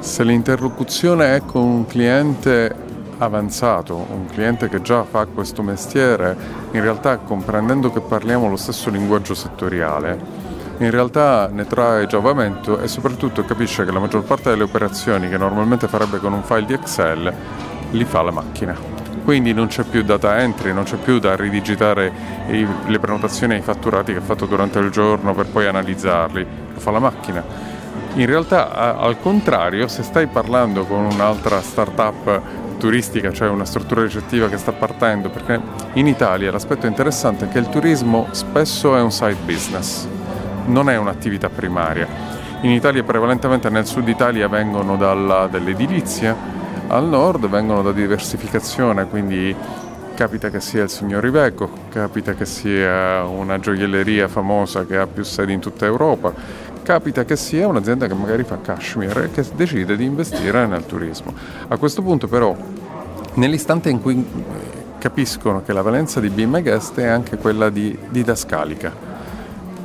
[0.01, 2.75] Se l'interlocuzione è con un cliente
[3.19, 6.37] avanzato, un cliente che già fa questo mestiere,
[6.71, 10.47] in realtà comprendendo che parliamo lo stesso linguaggio settoriale,
[10.79, 15.37] in realtà ne trae giovamento e soprattutto capisce che la maggior parte delle operazioni che
[15.37, 17.35] normalmente farebbe con un file di Excel
[17.91, 18.77] li fa la macchina.
[19.25, 22.13] Quindi non c'è più data entry, non c'è più da ridigitare
[22.49, 26.47] i, le prenotazioni e i fatturati che ha fatto durante il giorno per poi analizzarli,
[26.75, 27.45] lo fa la macchina.
[28.15, 32.41] In realtà, al contrario, se stai parlando con un'altra startup
[32.79, 35.61] turistica, cioè una struttura ricettiva che sta partendo, perché
[35.95, 40.07] in Italia l'aspetto interessante è che il turismo spesso è un side business
[40.69, 42.07] non è un'attività primaria.
[42.63, 46.37] In Italia prevalentemente nel sud Italia vengono dalla, dall'edilizia,
[46.89, 49.55] al nord vengono da diversificazione, quindi
[50.15, 55.23] capita che sia il signor Iveco, capita che sia una gioielleria famosa che ha più
[55.23, 56.33] sedi in tutta Europa,
[56.83, 61.33] capita che sia un'azienda che magari fa cashmere e che decide di investire nel turismo.
[61.69, 62.57] A questo punto però,
[63.35, 64.27] nell'istante in cui
[64.99, 69.08] capiscono che la valenza di Be Guest è anche quella di didascalica,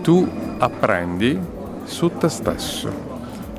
[0.03, 1.39] tu apprendi
[1.85, 2.91] su te stesso.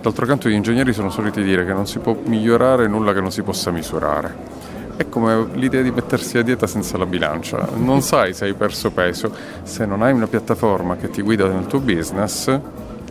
[0.01, 3.33] D'altro canto gli ingegneri sono soliti dire che non si può migliorare nulla che non
[3.33, 4.53] si possa misurare.
[4.97, 7.67] È come l'idea di mettersi a dieta senza la bilancia.
[7.77, 9.33] Non sai se hai perso peso.
[9.63, 12.61] Se non hai una piattaforma che ti guida nel tuo business,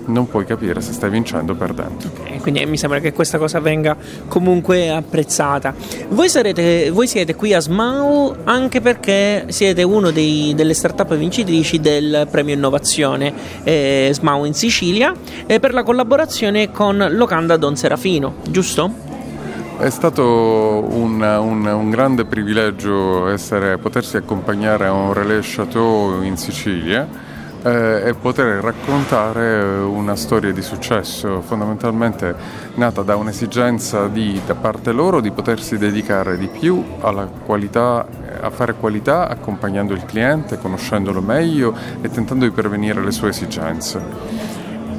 [0.06, 2.10] non puoi capire se stai vincendo o perdendo.
[2.22, 3.96] Okay, quindi mi sembra che questa cosa venga
[4.28, 5.74] comunque apprezzata.
[6.10, 12.28] Voi, sarete, voi siete qui a SMAU anche perché siete una delle start-up vincitrici del
[12.30, 15.14] premio innovazione eh, SMAU in Sicilia
[15.46, 19.12] eh, per la collaborazione con Locanda Don Serafino, giusto?
[19.78, 26.38] È stato un, un, un grande privilegio essere, potersi accompagnare a un relais chateau in
[26.38, 27.32] Sicilia
[27.64, 32.36] eh, e poter raccontare una storia di successo, fondamentalmente
[32.76, 36.84] nata da un'esigenza di, da parte loro di potersi dedicare di più
[37.46, 38.06] qualità,
[38.42, 44.53] a fare qualità accompagnando il cliente, conoscendolo meglio e tentando di prevenire le sue esigenze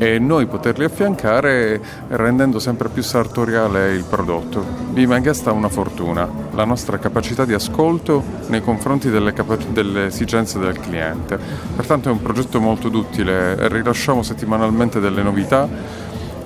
[0.04, 4.62] e noi poterli affiancare rendendo sempre più sartoriale il prodotto.
[4.90, 10.58] Bimagast ha una fortuna, la nostra capacità di ascolto nei confronti delle, capa- delle esigenze
[10.58, 11.38] del cliente.
[11.74, 15.66] Pertanto è un progetto molto duttile, rilasciamo settimanalmente delle novità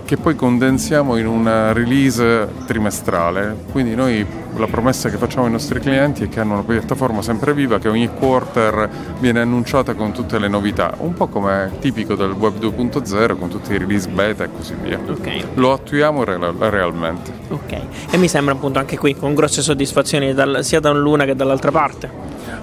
[0.08, 3.54] che poi condensiamo in una release trimestrale.
[3.70, 7.52] Quindi noi la promessa che facciamo ai nostri clienti è che hanno una piattaforma sempre
[7.52, 12.14] viva che ogni quarter viene annunciata con tutte le novità, un po' come è tipico
[12.14, 14.98] del web 2.0 con tutti i release beta e così via.
[15.06, 15.44] Okay.
[15.56, 17.30] Lo attuiamo real- realmente.
[17.48, 17.78] Ok,
[18.10, 21.70] e mi sembra appunto anche qui con grosse soddisfazioni dal, sia da l'una che dall'altra
[21.70, 22.10] parte.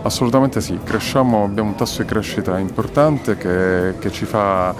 [0.01, 4.73] Assolutamente sì, cresciamo, abbiamo un tasso di crescita importante che, che ci fa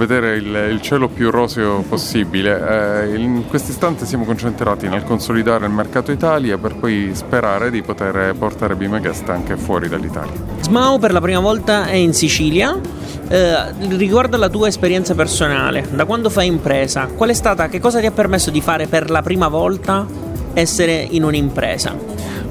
[0.00, 3.04] vedere il, il, cielo più roseo possibile.
[3.04, 7.82] Eh, in questo istante siamo concentrati nel consolidare il mercato Italia per poi sperare di
[7.82, 10.32] poter portare Bimegest anche fuori dall'Italia.
[10.60, 12.80] Smau per la prima volta è in Sicilia.
[13.28, 18.00] Eh, riguardo alla tua esperienza personale, da quando fai impresa, qual è stata, che cosa
[18.00, 20.06] ti ha permesso di fare per la prima volta
[20.54, 21.94] essere in un'impresa?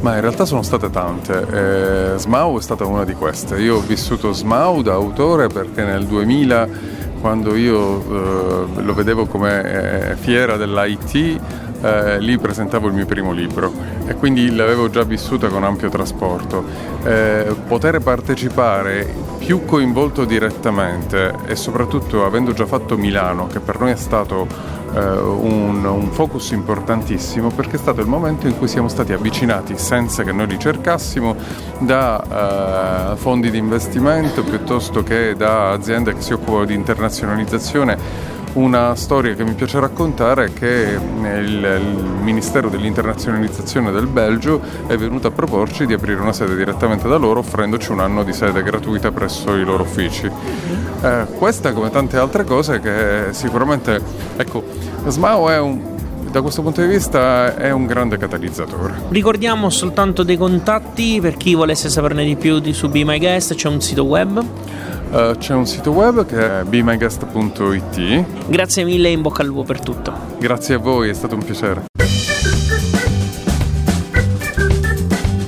[0.01, 2.13] Ma in realtà sono state tante.
[2.13, 3.59] Eh, Smau è stata una di queste.
[3.59, 10.11] Io ho vissuto Smau da autore perché nel 2000 quando io eh, lo vedevo come
[10.11, 11.39] eh, fiera dell'IT,
[11.81, 13.71] eh, lì presentavo il mio primo libro
[14.05, 16.63] e quindi l'avevo già vissuta con ampio trasporto.
[17.03, 23.91] Eh, poter partecipare più coinvolto direttamente e soprattutto avendo già fatto Milano, che per noi
[23.91, 24.47] è stato
[24.97, 30.23] un, un, focus importantissimo perché è stato il momento in cui siamo stati avvicinati senza
[30.23, 31.35] che noi li cercassimo
[31.79, 38.95] da eh, fondi di investimento piuttosto che da aziende che si occupano di internazionalizzazione una
[38.95, 45.31] storia che mi piace raccontare è che il, Ministero dell'internazionalizzazione del Belgio è venuto a
[45.31, 49.55] proporci di aprire una sede direttamente da loro offrendoci un anno di sede gratuita presso
[49.55, 50.29] i loro uffici.
[51.01, 53.99] Eh, questa come tante altre cose che sicuramente,
[54.37, 54.63] ecco,
[55.07, 55.81] SMAO è un,
[56.29, 58.93] da questo punto di vista è un grande catalizzatore.
[59.09, 63.55] Ricordiamo soltanto dei contatti per chi volesse saperne di più di, su Be My Guest,
[63.55, 64.43] c'è un sito web.
[65.11, 68.47] Uh, c'è un sito web che è bemyguest.it.
[68.47, 70.13] Grazie mille e in bocca al lupo per tutto.
[70.37, 71.85] Grazie a voi, è stato un piacere.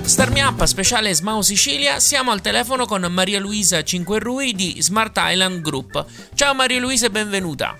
[0.02, 5.62] Starmi Up speciale Smau Sicilia, siamo al telefono con Maria Luisa Cinquerrui di Smart Island
[5.62, 6.06] Group.
[6.34, 7.78] Ciao Maria Luisa e benvenuta.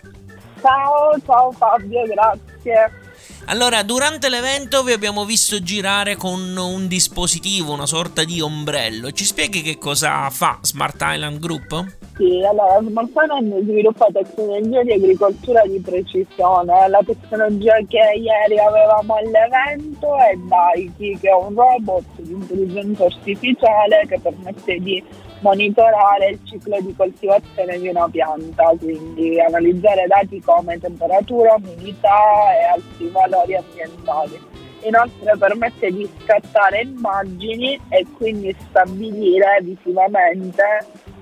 [0.62, 3.01] Ciao, ciao Fabio, grazie.
[3.46, 9.12] Allora, durante l'evento vi abbiamo visto girare con un dispositivo, una sorta di ombrello.
[9.12, 11.86] Ci spieghi che cosa fa Smart Island Group?
[12.16, 16.88] Sì, allora Smart Finance sviluppa tecnologia di agricoltura di precisione.
[16.88, 24.06] La tecnologia che ieri avevamo all'evento è Daiki, che è un robot di intelligenza artificiale
[24.08, 25.04] che permette di
[25.42, 32.64] monitorare il ciclo di coltivazione di una pianta, quindi analizzare dati come temperatura, umidità e
[32.74, 34.40] altri valori ambientali.
[34.84, 40.64] Inoltre permette di scattare immagini e quindi stabilire visivamente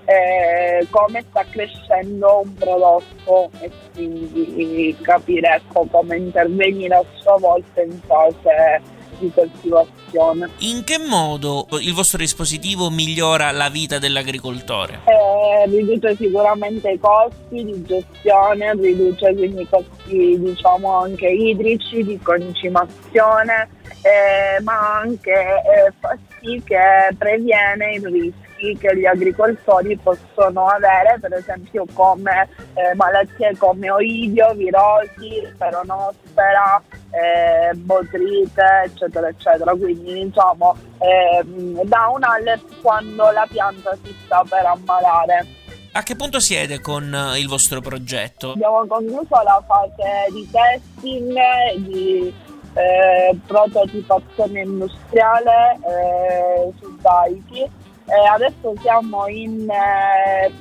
[0.05, 7.81] eh, come sta crescendo un prodotto e quindi capire ecco, come intervenire a sua volta
[7.81, 10.49] in fase di coltivazione.
[10.59, 15.01] In che modo il vostro dispositivo migliora la vita dell'agricoltore?
[15.05, 22.19] Eh, riduce sicuramente i costi di gestione, riduce quindi i costi diciamo anche idrici, di
[22.19, 23.69] concimazione,
[24.01, 31.17] eh, ma anche eh, fa sì che previene il rischio che gli agricoltori possono avere,
[31.19, 39.71] per esempio come eh, malattie come oidio, virosi, peronospera, eh, botrite, eccetera, eccetera.
[39.71, 41.43] Quindi diciamo eh,
[41.83, 45.45] da un alert quando la pianta si sta per ammalare.
[45.93, 48.51] A che punto siete con il vostro progetto?
[48.51, 51.35] Abbiamo concluso la fase di testing,
[51.77, 52.33] di
[52.75, 57.69] eh, prototipazione industriale eh, su Daiki
[58.09, 60.51] eh, adesso siamo in, eh,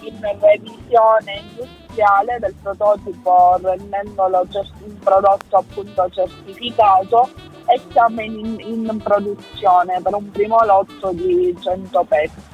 [0.00, 4.46] in, revisione industriale del prototipo rendendolo
[4.84, 7.28] un prodotto appunto certificato
[7.66, 12.44] e siamo in, in produzione per un primo lotto di 100 pezzi.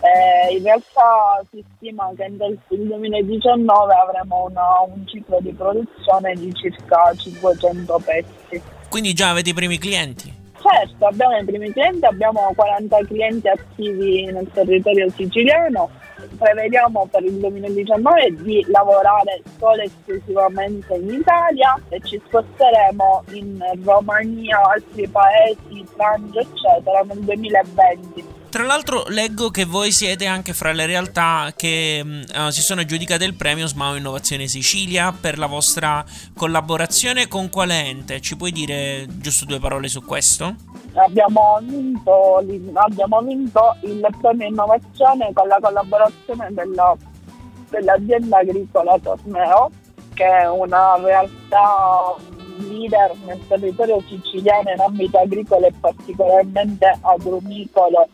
[0.00, 6.52] Eh, in realtà si stima che nel 2019 avremo una, un ciclo di produzione di
[6.54, 8.62] circa 500 pezzi.
[8.88, 10.40] Quindi già avete i primi clienti?
[10.62, 15.90] Certo, abbiamo i primi clienti, abbiamo 40 clienti attivi nel territorio siciliano.
[16.38, 23.58] Prevediamo per il 2019 di lavorare solo e esclusivamente in Italia e ci sposteremo in
[23.82, 28.31] Romania, altri paesi, Francia, eccetera, nel 2020.
[28.52, 33.24] Tra l'altro leggo che voi siete anche fra le realtà che uh, si sono aggiudicate
[33.24, 36.04] il premio Smao Innovazione Sicilia per la vostra
[36.36, 38.20] collaborazione con quale ente?
[38.20, 40.54] Ci puoi dire giusto due parole su questo?
[40.92, 46.94] Abbiamo vinto, abbiamo vinto il premio innovazione con la collaborazione della,
[47.70, 49.70] dell'azienda agricola Torneo,
[50.12, 52.16] che è una realtà
[52.68, 58.06] leader nel territorio siciliano in ambito agricolo e particolarmente agrumicolo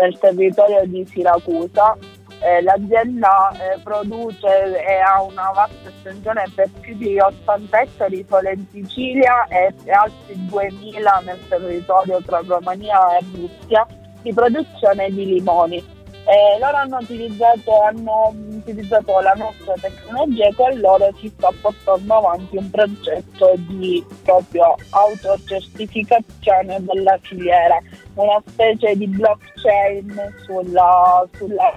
[0.00, 1.96] nel territorio di Siracusa.
[2.42, 4.46] Eh, l'azienda eh, produce
[4.82, 10.46] e ha una vasta estensione per più di 80 ettari solo in Sicilia e, altri
[10.46, 13.86] 2000 nel territorio tra Romania e Russia
[14.22, 15.99] di produzione di limoni.
[16.30, 22.14] Eh, loro hanno utilizzato, hanno utilizzato, la nostra tecnologia e con loro si sta portando
[22.14, 27.80] avanti un progetto di proprio autocertificazione della filiera,
[28.14, 31.74] una specie di blockchain sulla, sulla,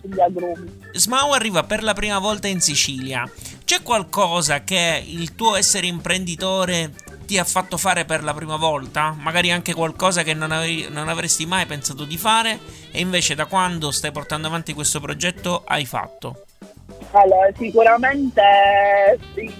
[0.00, 0.78] sugli agrumi.
[0.92, 3.22] Smau arriva per la prima volta in Sicilia.
[3.64, 6.90] C'è qualcosa che il tuo essere imprenditore
[7.30, 11.08] ti ha fatto fare per la prima volta, magari anche qualcosa che non, avevi, non,
[11.08, 12.58] avresti mai pensato di fare
[12.90, 16.46] e invece da quando stai portando avanti questo progetto hai fatto?
[17.12, 18.42] Allora, sicuramente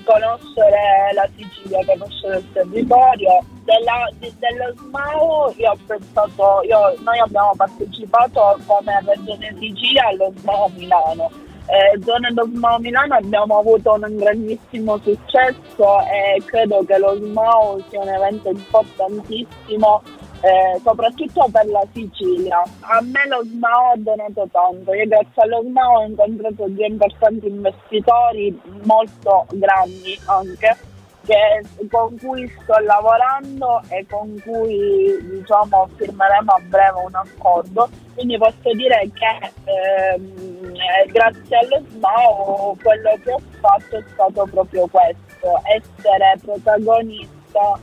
[0.03, 3.39] conoscere la Sicilia, conoscere il territorio.
[3.63, 10.33] Della, de, dello SMAU io ho pensato, io, noi abbiamo partecipato come Regione Sicilia allo
[10.39, 11.31] SMAU Milano
[11.71, 17.81] eh, zona dello SMAO Milano abbiamo avuto un grandissimo successo e credo che lo SMAO
[17.89, 20.03] sia un evento importantissimo
[20.43, 22.63] eh, soprattutto per la Sicilia.
[22.81, 27.47] A me lo SMAO ha donato tanto, io grazie allo SMAO ho incontrato due importanti
[27.47, 30.77] investitori molto grandi anche
[31.25, 37.89] che, con cui sto lavorando e con cui diciamo, firmeremo a breve un accordo.
[38.15, 40.73] Quindi posso dire che ehm,
[41.07, 47.79] grazie allo SMAO quello che ho fatto è stato proprio questo, essere protagonista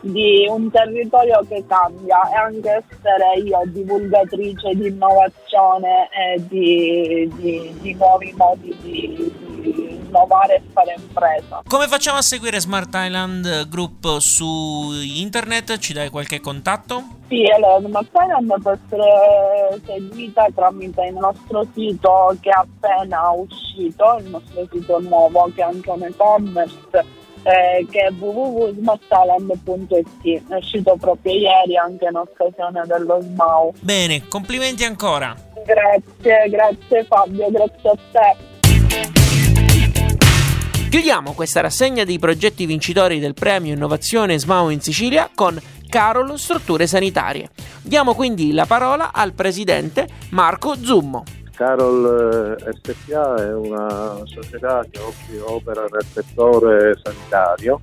[0.00, 7.76] di un territorio che cambia e anche essere io divulgatrice di innovazione e di, di,
[7.80, 11.62] di nuovi modi di, di, innovare e fare impresa.
[11.66, 15.78] Come facciamo a seguire Smart Island Group su internet?
[15.78, 17.02] Ci dai qualche contatto?
[17.28, 24.18] Sì, allora Smart Island può essere seguita tramite il nostro sito che è appena uscito,
[24.20, 30.96] il nostro sito nuovo che è anche un e-commerce eh, che è www.smarttalent.it è uscito
[30.98, 35.32] proprio ieri anche in occasione dello SMAU Bene, complimenti ancora.
[35.64, 38.36] grazie, grazie Fabio, grazie a te
[40.88, 46.86] Chiudiamo questa rassegna dei progetti vincitori del premio Innovazione SMAU in Sicilia con Carol Strutture
[46.86, 47.50] Sanitarie.
[47.82, 51.24] Diamo quindi la parola al presidente Marco Zummo.
[51.56, 57.80] Carol eh, SPA è una società che op- opera nel settore sanitario.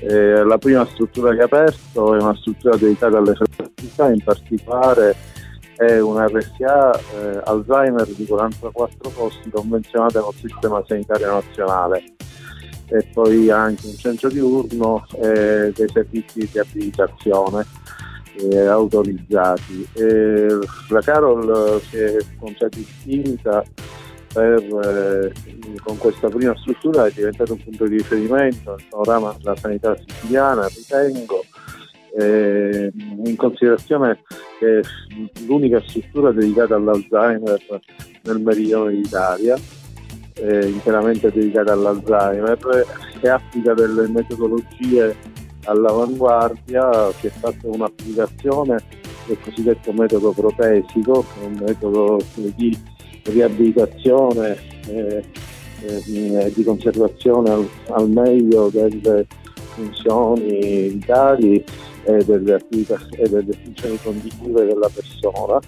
[0.00, 5.16] Eh, la prima struttura che ha aperto è una struttura dedicata alle fertilità, in particolare
[5.76, 12.04] è una RSA eh, Alzheimer di 44 posti convenzionata col sistema sanitario nazionale
[12.86, 17.66] e poi anche un centro diurno e dei servizi di abilitazione
[18.36, 19.86] eh, autorizzati.
[19.94, 20.58] E
[20.88, 23.64] la Carol si è contraddistinta
[24.32, 25.32] per, eh,
[25.82, 30.66] con questa prima struttura è diventato un punto di riferimento nel panorama della sanità siciliana,
[30.68, 31.44] ritengo,
[32.18, 32.90] eh,
[33.24, 34.20] in considerazione
[34.58, 34.80] che è
[35.46, 37.60] l'unica struttura dedicata all'Alzheimer
[38.22, 39.56] nel meridione d'Italia,
[40.34, 42.86] eh, interamente dedicata all'Alzheimer
[43.20, 45.14] e applica delle metodologie
[45.64, 48.78] all'avanguardia, si è fatta un'applicazione
[49.26, 52.76] del cosiddetto metodo protesico, un metodo di
[53.24, 54.58] riabilitazione
[54.88, 55.24] e
[55.84, 59.26] eh, di conservazione al, al meglio delle
[59.74, 61.64] funzioni vitali
[62.04, 65.60] e delle, attività, e delle funzioni cognitive della persona,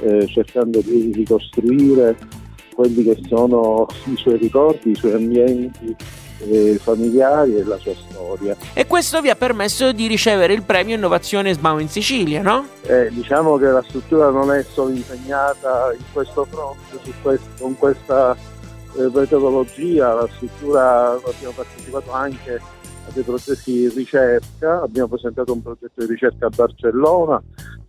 [0.00, 2.16] eh, cercando di ricostruire
[2.74, 5.94] quelli che sono i suoi ricordi, i suoi ambienti
[6.48, 8.56] eh, familiari e la sua storia.
[8.72, 12.66] E questo vi ha permesso di ricevere il premio Innovazione SMAU in Sicilia, no?
[12.82, 18.36] Eh, diciamo che la struttura non è solo impegnata in questo fronte, questo, con questa
[18.96, 25.62] eh, metodologia, la struttura abbiamo partecipato anche a dei progetti di ricerca, abbiamo presentato un
[25.62, 27.42] progetto di ricerca a Barcellona,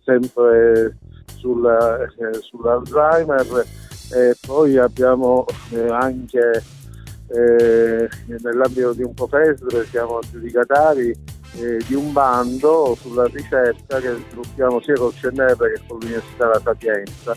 [0.04, 0.96] sempre
[1.38, 3.66] sul, eh, sull'Alzheimer
[4.12, 6.62] e poi abbiamo eh, anche
[7.34, 11.10] eh, nell'ambito di un COFESR siamo aggiudicatari
[11.56, 16.60] eh, di un bando sulla ricerca che sviluppiamo sia col CNR che con l'Università La
[16.62, 17.36] Sapienza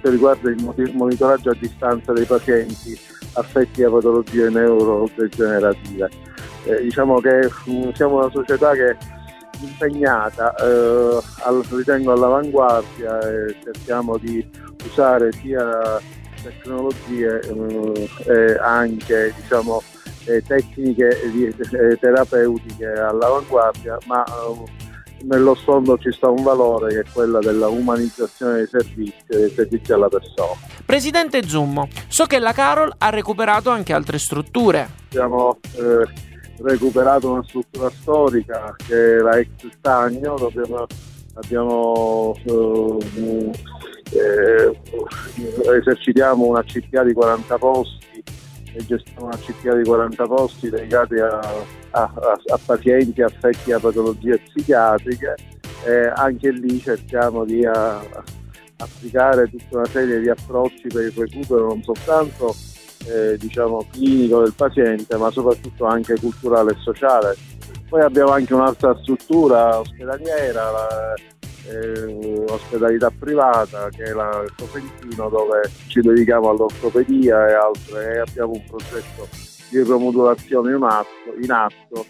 [0.00, 2.98] che riguarda il monitoraggio a distanza dei pazienti
[3.34, 6.08] affetti da patologie neurodegenerative.
[6.64, 8.96] Eh, diciamo che mh, siamo una società che è
[9.60, 14.46] impegnata, eh, al, ritengo all'avanguardia e cerchiamo di
[14.84, 16.00] usare sia
[16.48, 19.82] tecnologie eh, e anche diciamo,
[20.24, 24.86] eh, tecniche di, eh, terapeutiche all'avanguardia, ma eh,
[25.22, 29.92] nello sfondo ci sta un valore che è quello della umanizzazione dei servizi, dei servizi
[29.92, 30.52] alla persona.
[30.84, 34.88] Presidente Zummo, so che la Carol ha recuperato anche altre strutture.
[35.10, 36.26] Abbiamo eh,
[36.62, 40.86] recuperato una struttura storica che è la ex Stagno, dove abbiamo,
[41.34, 43.50] abbiamo eh,
[44.12, 44.78] eh,
[45.78, 48.22] esercitiamo una CPA di 40 posti
[48.72, 53.78] e gestiamo una CPA di 40 posti dedicati a, a, a, a pazienti affetti da
[53.78, 55.34] patologie psichiatriche
[55.84, 57.64] e anche lì cerchiamo di
[58.76, 62.54] applicare tutta una serie di approcci per il recupero non soltanto
[63.06, 67.36] eh, diciamo, clinico del paziente ma soprattutto anche culturale e sociale.
[67.88, 71.14] Poi abbiamo anche un'altra struttura ospedaliera, la,
[71.68, 78.52] eh, ospedalità privata che è la Cosentino dove ci dedichiamo all'ortopedia e altre e abbiamo
[78.52, 79.28] un progetto
[79.70, 82.06] di remodulazione in atto, in atto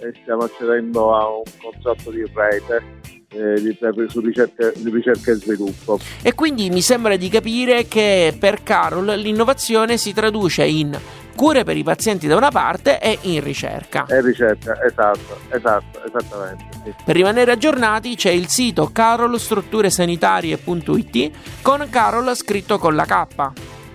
[0.00, 2.96] e stiamo accedendo a un contratto di rete
[3.30, 5.98] eh, su ricerca, di ricerca e sviluppo.
[6.22, 10.96] E quindi mi sembra di capire che per Carol l'innovazione si traduce in
[11.38, 14.06] cure per i pazienti da una parte e in ricerca.
[14.08, 16.64] E ricerca, esatto, esatto, esattamente.
[16.82, 16.92] Sì.
[17.04, 21.30] Per rimanere aggiornati c'è il sito carolstrutturesanitarie.it
[21.62, 23.26] con Carol scritto con la K.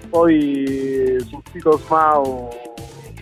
[0.10, 2.48] Poi sul sito SMAU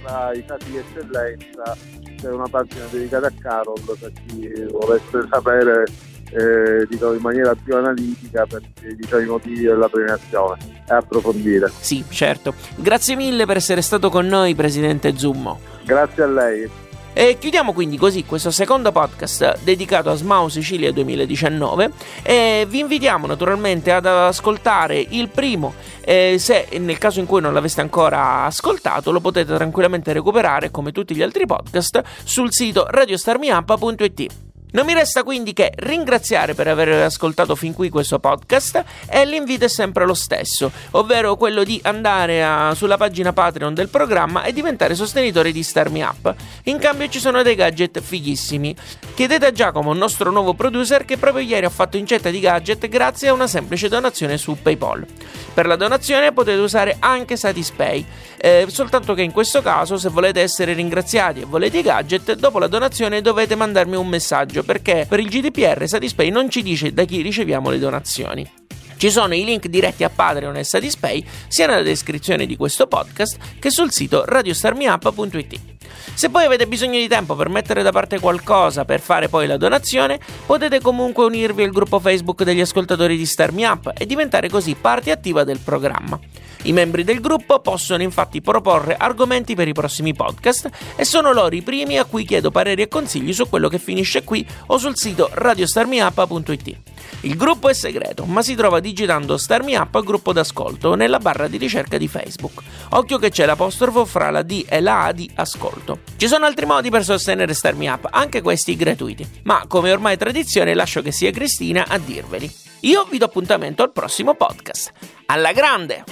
[0.04, 1.76] tra i casi di eccellenza
[2.18, 5.86] c'è una pagina dedicata a Carol per chi volesse sapere
[6.32, 8.62] eh, dico, in maniera più analitica per
[8.96, 10.58] diciamo, i motivi della premiazione
[10.88, 11.72] e approfondire.
[11.80, 12.54] Sì, certo.
[12.76, 15.60] Grazie mille per essere stato con noi, Presidente Zummo.
[15.84, 16.70] Grazie a lei.
[17.14, 21.92] E chiudiamo quindi così questo secondo podcast dedicato a Smau Sicilia 2019
[22.24, 27.54] e vi invitiamo naturalmente ad ascoltare il primo, eh, se nel caso in cui non
[27.54, 34.51] l'aveste ancora ascoltato lo potete tranquillamente recuperare come tutti gli altri podcast sul sito radiostarmiup.it.
[34.74, 39.66] Non mi resta quindi che ringraziare per aver ascoltato fin qui questo podcast e l'invito
[39.66, 44.54] è sempre lo stesso, ovvero quello di andare a, sulla pagina Patreon del programma e
[44.54, 46.34] diventare sostenitori di Star Up.
[46.64, 48.74] In cambio ci sono dei gadget fighissimi.
[49.14, 53.28] Chiedete a Giacomo, nostro nuovo producer, che proprio ieri ha fatto incetta di gadget grazie
[53.28, 55.06] a una semplice donazione su PayPal.
[55.54, 58.06] Per la donazione potete usare anche Satispay,
[58.38, 62.58] eh, soltanto che in questo caso se volete essere ringraziati e volete i gadget, dopo
[62.58, 67.04] la donazione dovete mandarmi un messaggio perché per il GDPR Satispay non ci dice da
[67.06, 68.50] chi riceviamo le donazioni.
[68.98, 73.38] Ci sono i link diretti a Patreon e Satispay sia nella descrizione di questo podcast
[73.60, 75.81] che sul sito radiostarmiup.it.
[76.14, 79.58] Se poi avete bisogno di tempo per mettere da parte qualcosa per fare poi la
[79.58, 84.50] donazione, potete comunque unirvi al gruppo Facebook degli ascoltatori di Star Me Up e diventare
[84.50, 86.20] così parte attiva del programma.
[86.64, 91.56] I membri del gruppo possono infatti proporre argomenti per i prossimi podcast e sono loro
[91.56, 94.96] i primi a cui chiedo pareri e consigli su quello che finisce qui o sul
[94.96, 96.78] sito radiostarmiup.it.
[97.22, 101.48] Il gruppo è segreto, ma si trova digitando Star Me Up gruppo d'ascolto nella barra
[101.48, 102.62] di ricerca di Facebook.
[102.90, 105.81] Occhio che c'è l'apostrofo fra la D e la A di ascolto.
[106.18, 110.18] Ci sono altri modi per sostenere Star Me Up, anche questi gratuiti, ma come ormai
[110.18, 112.50] tradizione lascio che sia Cristina a dirveli.
[112.82, 114.92] Io vi do appuntamento al prossimo podcast.
[115.28, 116.04] Alla grande!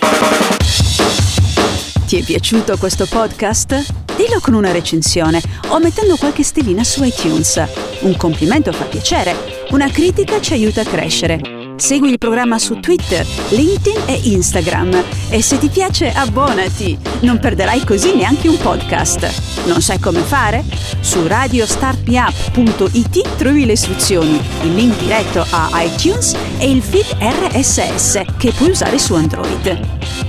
[2.05, 4.15] Ti è piaciuto questo podcast?
[4.15, 7.63] Dillo con una recensione o mettendo qualche stellina su iTunes.
[8.01, 11.58] Un complimento fa piacere, una critica ci aiuta a crescere.
[11.79, 17.85] Segui il programma su Twitter, LinkedIn e Instagram e se ti piace abbonati, non perderai
[17.85, 19.63] così neanche un podcast.
[19.65, 20.65] Non sai come fare?
[20.99, 28.51] Su radiostartmeup.it trovi le istruzioni, il link diretto a iTunes e il feed RSS che
[28.51, 30.28] puoi usare su Android.